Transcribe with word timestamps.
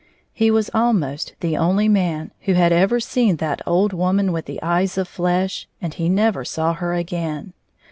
He 0.33 0.49
was 0.49 0.71
ahnost 0.73 1.33
the 1.41 1.55
only 1.57 1.87
man 1.87 2.31
who 2.45 2.53
had 2.53 2.71
ever 2.71 2.99
seen 2.99 3.35
that 3.35 3.61
old 3.67 3.93
woman 3.93 4.31
with 4.31 4.45
the 4.45 4.59
eyes 4.63 4.97
of 4.97 5.07
flesh, 5.07 5.67
and 5.79 5.93
he 5.93 6.09
never 6.09 6.43
saw 6.43 6.73
her 6.73 6.95
again. 6.95 7.53